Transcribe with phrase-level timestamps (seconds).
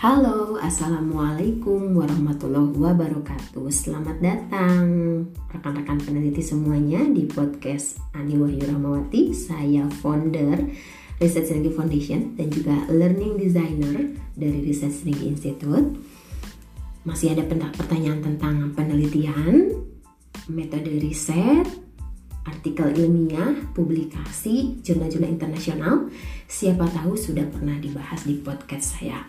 [0.00, 3.68] Halo, Assalamualaikum warahmatullahi wabarakatuh.
[3.68, 4.88] Selamat datang
[5.52, 9.36] rekan-rekan peneliti semuanya di podcast Ani Wahyu Rahmawati.
[9.36, 10.72] Saya founder
[11.20, 16.00] Research Synergy Foundation dan juga Learning Designer dari Research Synergy Institute.
[17.04, 19.84] Masih ada pertanyaan tentang penelitian,
[20.48, 21.68] metode riset,
[22.48, 26.08] artikel ilmiah, publikasi, jurnal-jurnal internasional,
[26.48, 29.28] siapa tahu sudah pernah dibahas di podcast saya.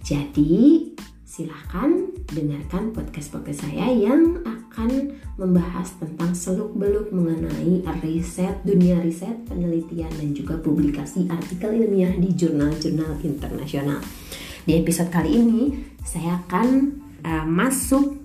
[0.00, 0.90] Jadi
[1.28, 10.32] silahkan dengarkan podcast-podcast saya yang akan membahas tentang seluk-beluk mengenai riset, dunia riset, penelitian dan
[10.32, 14.00] juga publikasi artikel ilmiah di jurnal-jurnal internasional.
[14.64, 15.62] Di episode kali ini
[16.02, 16.68] saya akan
[17.24, 18.20] uh, masuk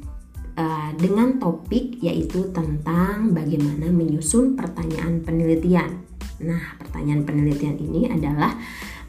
[0.56, 6.04] uh, dengan topik yaitu tentang bagaimana menyusun pertanyaan penelitian.
[6.44, 8.60] Nah, pertanyaan penelitian ini adalah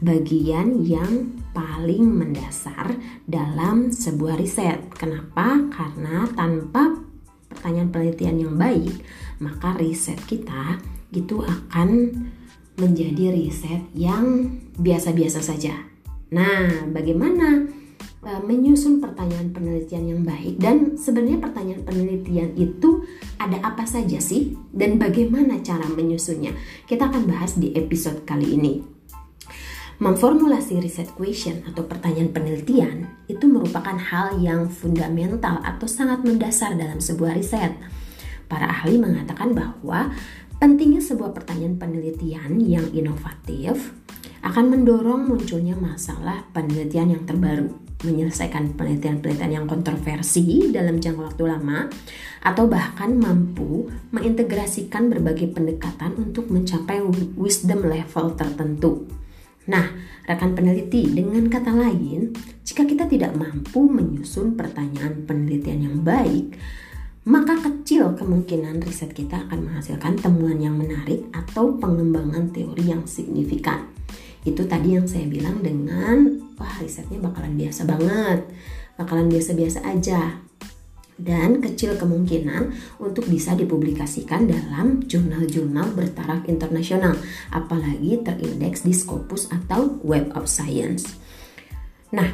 [0.01, 4.93] bagian yang paling mendasar dalam sebuah riset.
[4.93, 5.57] Kenapa?
[5.73, 7.01] Karena tanpa
[7.49, 8.93] pertanyaan penelitian yang baik,
[9.41, 10.77] maka riset kita
[11.09, 12.13] itu akan
[12.77, 15.73] menjadi riset yang biasa-biasa saja.
[16.29, 17.65] Nah, bagaimana
[18.21, 23.01] e, menyusun pertanyaan penelitian yang baik dan sebenarnya pertanyaan penelitian itu
[23.41, 26.53] ada apa saja sih dan bagaimana cara menyusunnya?
[26.85, 28.96] Kita akan bahas di episode kali ini.
[29.97, 37.01] Memformulasi riset question atau pertanyaan penelitian itu merupakan hal yang fundamental atau sangat mendasar dalam
[37.01, 37.73] sebuah riset.
[38.45, 40.13] Para ahli mengatakan bahwa
[40.61, 43.97] pentingnya sebuah pertanyaan penelitian yang inovatif
[44.45, 47.73] akan mendorong munculnya masalah penelitian yang terbaru,
[48.05, 51.89] menyelesaikan penelitian-penelitian yang kontroversi dalam jangka waktu lama,
[52.45, 57.01] atau bahkan mampu mengintegrasikan berbagai pendekatan untuk mencapai
[57.33, 59.09] wisdom level tertentu.
[59.67, 59.85] Nah,
[60.23, 62.31] rekan peneliti, dengan kata lain,
[62.63, 66.55] jika kita tidak mampu menyusun pertanyaan penelitian yang baik,
[67.27, 73.91] maka kecil kemungkinan riset kita akan menghasilkan temuan yang menarik atau pengembangan teori yang signifikan.
[74.47, 78.47] Itu tadi yang saya bilang dengan, wah risetnya bakalan biasa banget,
[78.95, 80.47] bakalan biasa-biasa aja
[81.17, 87.17] dan kecil kemungkinan untuk bisa dipublikasikan dalam jurnal-jurnal bertaraf internasional,
[87.49, 91.17] apalagi terindeks di Scopus atau Web of Science.
[92.13, 92.29] Nah,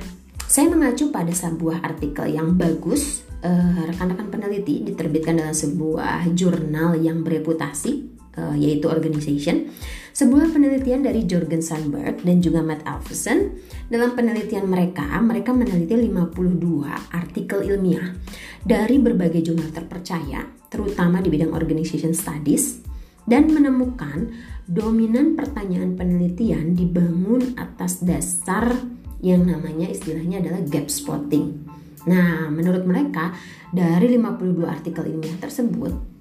[0.46, 7.28] saya mengacu pada sebuah artikel yang bagus rekan rekan-rekan peneliti diterbitkan dalam sebuah jurnal yang
[7.28, 8.08] bereputasi
[8.40, 9.68] uh, yaitu Organization
[10.14, 13.58] sebuah penelitian dari Jorgen Sandberg dan juga Matt Alverson.
[13.90, 18.14] Dalam penelitian mereka, mereka meneliti 52 artikel ilmiah
[18.62, 22.86] dari berbagai jurnal terpercaya, terutama di bidang organization studies,
[23.26, 24.30] dan menemukan
[24.70, 28.70] dominan pertanyaan penelitian dibangun atas dasar
[29.24, 31.66] yang namanya istilahnya adalah gap spotting.
[32.04, 33.32] Nah, menurut mereka,
[33.72, 36.13] dari 52 artikel ilmiah tersebut,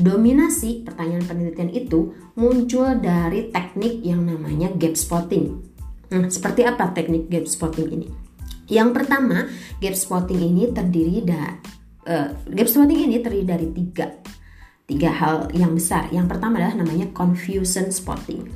[0.00, 5.60] Dominasi pertanyaan penelitian itu muncul dari teknik yang namanya gap spotting.
[6.08, 8.08] Nah, seperti apa teknik gap spotting ini?
[8.72, 9.44] Yang pertama,
[9.76, 11.60] gap spotting ini terdiri da,
[12.08, 14.08] uh, gap spotting ini terdiri dari tiga
[14.88, 16.10] tiga hal yang besar.
[16.10, 18.48] Yang pertama adalah namanya confusion spotting.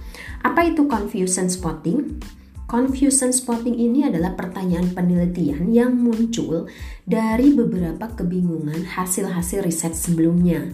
[0.43, 2.19] Apa itu confusion spotting?
[2.65, 6.66] Confusion spotting ini adalah pertanyaan penelitian yang muncul
[7.05, 10.72] dari beberapa kebingungan hasil-hasil riset sebelumnya.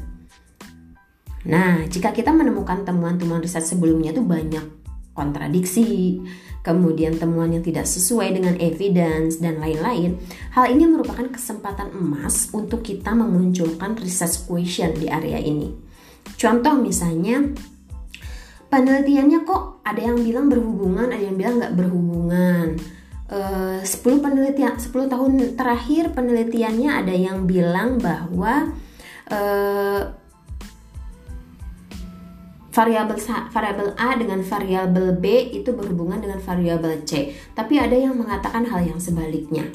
[1.48, 4.80] Nah, jika kita menemukan temuan-temuan riset sebelumnya itu banyak
[5.16, 6.20] kontradiksi,
[6.60, 10.20] kemudian temuan yang tidak sesuai dengan evidence dan lain-lain,
[10.52, 15.72] hal ini merupakan kesempatan emas untuk kita memunculkan research question di area ini.
[16.36, 17.40] Contoh misalnya,
[18.68, 22.66] penelitiannya kok ada yang bilang berhubungan, ada yang bilang nggak berhubungan.
[23.30, 28.74] Uh, 10 penelitian 10 tahun terakhir penelitiannya ada yang bilang bahwa
[29.30, 30.02] uh,
[32.70, 33.18] variabel
[33.50, 37.34] variabel A dengan variabel B itu berhubungan dengan variabel C.
[37.54, 39.66] Tapi ada yang mengatakan hal yang sebaliknya.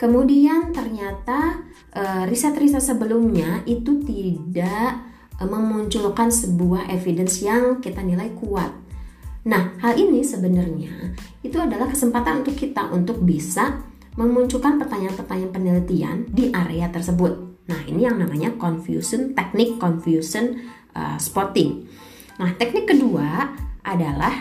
[0.00, 1.60] Kemudian ternyata
[1.92, 8.72] eh, riset-riset sebelumnya itu tidak uh, memunculkan sebuah evidence yang kita nilai kuat.
[9.44, 13.80] Nah, hal ini sebenarnya itu adalah kesempatan untuk kita untuk bisa
[14.20, 17.64] memunculkan pertanyaan-pertanyaan penelitian di area tersebut.
[17.72, 20.60] Nah, ini yang namanya confusion teknik confusion
[20.92, 21.88] uh, spotting.
[22.40, 23.52] Nah, teknik kedua
[23.84, 24.32] adalah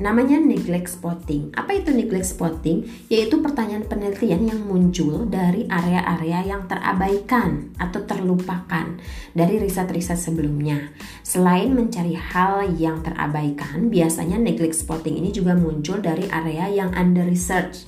[0.00, 1.52] namanya neglect spotting.
[1.52, 2.88] Apa itu neglect spotting?
[3.12, 8.96] Yaitu pertanyaan penelitian yang muncul dari area-area yang terabaikan atau terlupakan
[9.36, 10.88] dari riset-riset sebelumnya.
[11.20, 17.28] Selain mencari hal yang terabaikan, biasanya neglect spotting ini juga muncul dari area yang under
[17.28, 17.84] research.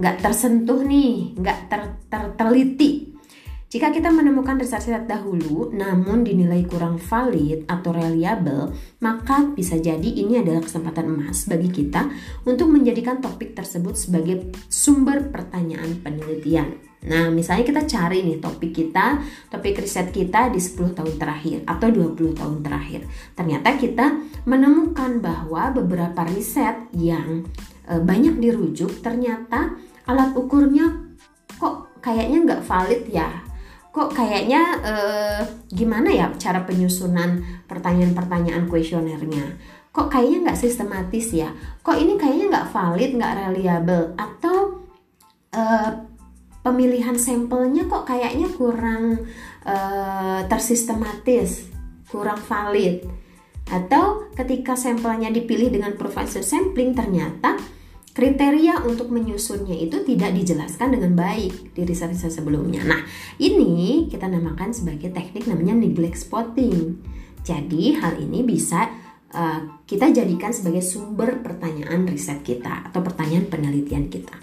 [0.00, 3.09] nggak tersentuh nih, nggak ter, ter, terteliti.
[3.70, 10.42] Jika kita menemukan riset-riset dahulu namun dinilai kurang valid atau reliable, maka bisa jadi ini
[10.42, 12.10] adalah kesempatan emas bagi kita
[12.50, 16.82] untuk menjadikan topik tersebut sebagai sumber pertanyaan penelitian.
[17.06, 19.22] Nah, misalnya kita cari nih topik kita,
[19.54, 23.06] topik riset kita di 10 tahun terakhir atau 20 tahun terakhir.
[23.38, 24.06] Ternyata kita
[24.50, 27.46] menemukan bahwa beberapa riset yang
[27.86, 29.78] e, banyak dirujuk ternyata
[30.10, 31.06] alat ukurnya
[31.54, 33.49] kok kayaknya nggak valid ya
[33.90, 35.42] kok kayaknya eh,
[35.74, 39.58] gimana ya cara penyusunan pertanyaan-pertanyaan kuesionernya?
[39.90, 41.50] Kok kayaknya nggak sistematis ya?
[41.82, 44.14] Kok ini kayaknya nggak valid nggak reliable?
[44.14, 44.86] Atau
[45.50, 45.90] eh,
[46.62, 49.26] pemilihan sampelnya kok kayaknya kurang
[49.66, 51.66] eh, tersistematis
[52.06, 53.02] kurang valid?
[53.70, 57.58] Atau ketika sampelnya dipilih dengan profile sampling ternyata
[58.20, 62.84] kriteria untuk menyusunnya itu tidak dijelaskan dengan baik di riset-riset sebelumnya.
[62.84, 63.00] Nah,
[63.40, 67.00] ini kita namakan sebagai teknik namanya neglect spotting.
[67.40, 68.92] Jadi, hal ini bisa
[69.32, 74.36] uh, kita jadikan sebagai sumber pertanyaan riset kita atau pertanyaan penelitian kita.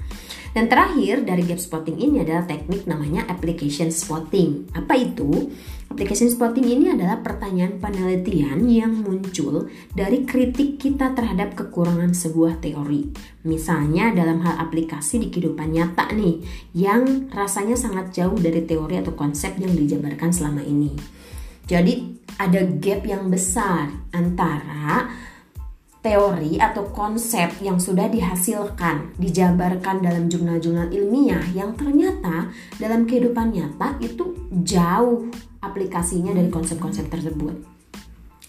[0.58, 4.74] Dan terakhir dari gap spotting ini adalah teknik namanya application spotting.
[4.74, 5.54] Apa itu?
[5.98, 9.66] Application spotting ini adalah pertanyaan penelitian yang muncul
[9.98, 13.10] dari kritik kita terhadap kekurangan sebuah teori.
[13.50, 16.38] Misalnya dalam hal aplikasi di kehidupan nyata nih,
[16.78, 20.94] yang rasanya sangat jauh dari teori atau konsep yang dijabarkan selama ini.
[21.66, 25.10] Jadi ada gap yang besar antara
[26.06, 33.98] teori atau konsep yang sudah dihasilkan, dijabarkan dalam jurnal-jurnal ilmiah yang ternyata dalam kehidupan nyata
[33.98, 35.26] itu jauh
[35.68, 37.78] aplikasinya dari konsep-konsep tersebut.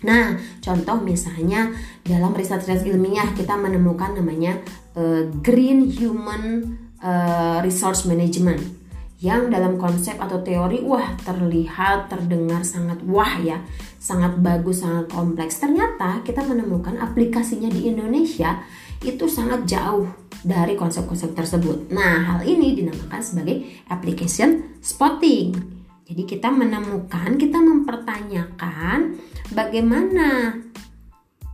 [0.06, 1.75] Nah, contoh misalnya
[2.06, 4.62] dalam riset-riset ilmiah kita menemukan namanya
[4.94, 8.79] uh, Green Human uh, Resource Management
[9.19, 13.59] yang dalam konsep atau teori wah terlihat terdengar sangat wah ya
[13.99, 15.59] sangat bagus sangat kompleks.
[15.59, 18.62] Ternyata kita menemukan aplikasinya di Indonesia
[19.03, 20.06] itu sangat jauh
[20.47, 21.91] dari konsep-konsep tersebut.
[21.91, 25.77] Nah hal ini dinamakan sebagai application spotting
[26.08, 29.20] jadi kita menemukan kita mempertanyakan
[29.52, 30.56] bagaimana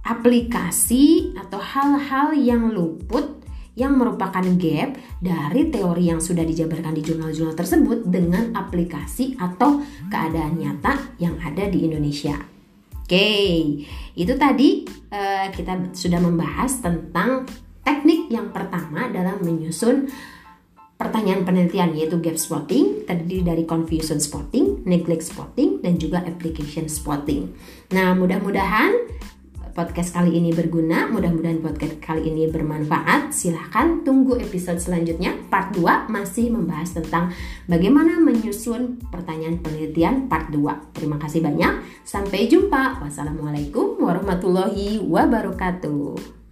[0.06, 3.43] aplikasi atau hal-hal yang luput
[3.75, 10.62] yang merupakan gap dari teori yang sudah dijabarkan di jurnal-jurnal tersebut dengan aplikasi atau keadaan
[10.62, 12.39] nyata yang ada di Indonesia.
[12.95, 13.27] Oke,
[14.15, 17.45] itu tadi uh, kita sudah membahas tentang
[17.83, 20.09] teknik yang pertama dalam menyusun
[20.94, 27.50] pertanyaan penelitian yaitu gap spotting, terdiri dari confusion spotting, neglect spotting, dan juga application spotting.
[27.91, 28.94] Nah, mudah-mudahan
[29.75, 33.35] podcast kali ini berguna, mudah-mudahan podcast kali ini bermanfaat.
[33.35, 37.35] Silahkan tunggu episode selanjutnya, part 2 masih membahas tentang
[37.67, 40.94] bagaimana menyusun pertanyaan penelitian part 2.
[40.94, 43.02] Terima kasih banyak, sampai jumpa.
[43.02, 46.44] Wassalamualaikum warahmatullahi wabarakatuh.